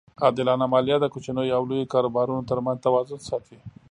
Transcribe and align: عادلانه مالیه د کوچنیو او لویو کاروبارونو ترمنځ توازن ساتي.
عادلانه 0.23 0.65
مالیه 0.73 0.97
د 1.01 1.05
کوچنیو 1.13 1.55
او 1.57 1.63
لویو 1.69 1.91
کاروبارونو 1.93 2.47
ترمنځ 2.49 2.77
توازن 2.85 3.19
ساتي. 3.29 3.57